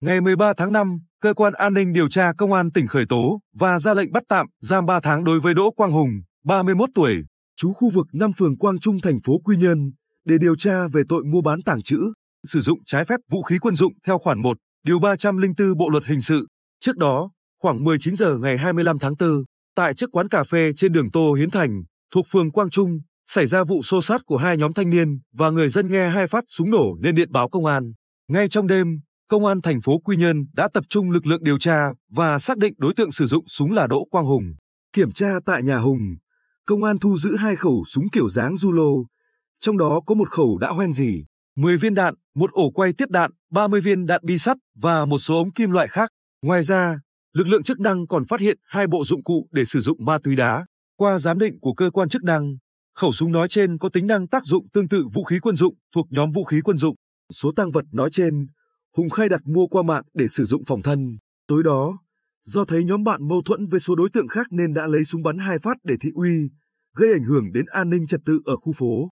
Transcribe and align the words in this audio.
Ngày 0.00 0.20
13 0.20 0.52
tháng 0.56 0.72
5, 0.72 0.98
cơ 1.20 1.34
quan 1.34 1.52
an 1.52 1.74
ninh 1.74 1.92
điều 1.92 2.08
tra 2.08 2.32
công 2.38 2.52
an 2.52 2.70
tỉnh 2.70 2.86
khởi 2.86 3.06
tố 3.08 3.40
và 3.54 3.78
ra 3.78 3.94
lệnh 3.94 4.12
bắt 4.12 4.22
tạm 4.28 4.46
giam 4.60 4.86
3 4.86 5.00
tháng 5.00 5.24
đối 5.24 5.40
với 5.40 5.54
Đỗ 5.54 5.70
Quang 5.70 5.90
Hùng, 5.90 6.10
31 6.44 6.90
tuổi, 6.94 7.24
trú 7.56 7.72
khu 7.72 7.90
vực 7.90 8.06
5 8.12 8.32
phường 8.32 8.58
Quang 8.58 8.78
Trung 8.78 9.00
thành 9.00 9.20
phố 9.24 9.38
Quy 9.44 9.56
Nhơn 9.56 9.92
để 10.24 10.38
điều 10.38 10.56
tra 10.56 10.88
về 10.92 11.02
tội 11.08 11.24
mua 11.24 11.40
bán 11.40 11.62
tàng 11.62 11.82
trữ, 11.82 12.12
sử 12.46 12.60
dụng 12.60 12.78
trái 12.86 13.04
phép 13.04 13.16
vũ 13.30 13.42
khí 13.42 13.58
quân 13.58 13.76
dụng 13.76 13.92
theo 14.06 14.18
khoản 14.18 14.42
1, 14.42 14.58
điều 14.84 14.98
304 14.98 15.76
Bộ 15.78 15.88
luật 15.88 16.04
hình 16.04 16.20
sự. 16.20 16.46
Trước 16.80 16.96
đó, 16.96 17.30
khoảng 17.62 17.84
19 17.84 18.16
giờ 18.16 18.38
ngày 18.38 18.58
25 18.58 18.98
tháng 18.98 19.14
4, 19.20 19.28
tại 19.74 19.94
trước 19.94 20.10
quán 20.12 20.28
cà 20.28 20.44
phê 20.44 20.72
trên 20.76 20.92
đường 20.92 21.10
Tô 21.10 21.34
Hiến 21.34 21.50
Thành, 21.50 21.82
thuộc 22.14 22.26
phường 22.30 22.50
Quang 22.50 22.70
Trung, 22.70 23.00
xảy 23.26 23.46
ra 23.46 23.64
vụ 23.64 23.82
xô 23.82 24.02
sát 24.02 24.20
của 24.26 24.36
hai 24.36 24.56
nhóm 24.56 24.72
thanh 24.72 24.90
niên 24.90 25.18
và 25.32 25.50
người 25.50 25.68
dân 25.68 25.88
nghe 25.88 26.08
hai 26.08 26.26
phát 26.26 26.44
súng 26.48 26.70
nổ 26.70 26.96
nên 27.00 27.14
điện 27.14 27.32
báo 27.32 27.48
công 27.48 27.64
an. 27.64 27.92
Ngay 28.28 28.48
trong 28.48 28.66
đêm, 28.66 29.00
công 29.28 29.46
an 29.46 29.60
thành 29.60 29.80
phố 29.80 29.98
Quy 29.98 30.16
Nhơn 30.16 30.46
đã 30.52 30.68
tập 30.72 30.84
trung 30.88 31.10
lực 31.10 31.26
lượng 31.26 31.44
điều 31.44 31.58
tra 31.58 31.92
và 32.08 32.38
xác 32.38 32.58
định 32.58 32.74
đối 32.78 32.94
tượng 32.94 33.10
sử 33.10 33.26
dụng 33.26 33.44
súng 33.46 33.72
là 33.72 33.86
Đỗ 33.86 34.04
Quang 34.10 34.24
Hùng. 34.24 34.54
Kiểm 34.92 35.12
tra 35.12 35.28
tại 35.46 35.62
nhà 35.62 35.78
Hùng, 35.78 36.16
công 36.66 36.84
an 36.84 36.98
thu 36.98 37.16
giữ 37.16 37.36
hai 37.36 37.56
khẩu 37.56 37.84
súng 37.86 38.04
kiểu 38.12 38.28
dáng 38.28 38.54
Zulo, 38.54 39.04
trong 39.60 39.78
đó 39.78 40.00
có 40.06 40.14
một 40.14 40.30
khẩu 40.30 40.58
đã 40.58 40.68
hoen 40.68 40.92
dỉ, 40.92 41.24
10 41.56 41.76
viên 41.76 41.94
đạn, 41.94 42.14
một 42.34 42.52
ổ 42.52 42.70
quay 42.70 42.92
tiếp 42.92 43.10
đạn, 43.10 43.30
30 43.50 43.80
viên 43.80 44.06
đạn 44.06 44.20
bi 44.24 44.38
sắt 44.38 44.56
và 44.74 45.04
một 45.04 45.18
số 45.18 45.38
ống 45.38 45.50
kim 45.50 45.70
loại 45.70 45.88
khác. 45.88 46.10
Ngoài 46.42 46.62
ra, 46.62 47.00
lực 47.32 47.46
lượng 47.46 47.62
chức 47.62 47.80
năng 47.80 48.06
còn 48.06 48.24
phát 48.24 48.40
hiện 48.40 48.58
hai 48.64 48.86
bộ 48.86 49.04
dụng 49.04 49.24
cụ 49.24 49.48
để 49.52 49.64
sử 49.64 49.80
dụng 49.80 50.04
ma 50.04 50.18
túy 50.24 50.36
đá. 50.36 50.66
Qua 50.96 51.18
giám 51.18 51.38
định 51.38 51.60
của 51.60 51.74
cơ 51.74 51.90
quan 51.90 52.08
chức 52.08 52.24
năng, 52.24 52.56
khẩu 52.94 53.12
súng 53.12 53.32
nói 53.32 53.48
trên 53.48 53.78
có 53.78 53.88
tính 53.88 54.06
năng 54.06 54.28
tác 54.28 54.44
dụng 54.44 54.68
tương 54.72 54.88
tự 54.88 55.08
vũ 55.12 55.24
khí 55.24 55.38
quân 55.38 55.56
dụng 55.56 55.74
thuộc 55.94 56.06
nhóm 56.10 56.32
vũ 56.32 56.44
khí 56.44 56.60
quân 56.64 56.76
dụng. 56.76 56.96
Số 57.32 57.52
tăng 57.56 57.70
vật 57.70 57.84
nói 57.92 58.10
trên, 58.12 58.46
Hùng 58.96 59.10
khai 59.10 59.28
đặt 59.28 59.40
mua 59.44 59.66
qua 59.66 59.82
mạng 59.82 60.04
để 60.14 60.28
sử 60.28 60.44
dụng 60.44 60.64
phòng 60.64 60.82
thân. 60.82 61.18
Tối 61.46 61.62
đó, 61.62 61.98
do 62.44 62.64
thấy 62.64 62.84
nhóm 62.84 63.04
bạn 63.04 63.28
mâu 63.28 63.42
thuẫn 63.42 63.66
với 63.66 63.80
số 63.80 63.94
đối 63.94 64.10
tượng 64.10 64.28
khác 64.28 64.46
nên 64.50 64.74
đã 64.74 64.86
lấy 64.86 65.04
súng 65.04 65.22
bắn 65.22 65.38
hai 65.38 65.58
phát 65.58 65.76
để 65.84 65.96
thị 66.00 66.10
uy, 66.14 66.50
gây 66.96 67.12
ảnh 67.12 67.24
hưởng 67.24 67.52
đến 67.52 67.64
an 67.66 67.90
ninh 67.90 68.06
trật 68.06 68.20
tự 68.24 68.40
ở 68.44 68.56
khu 68.56 68.72
phố. 68.72 69.10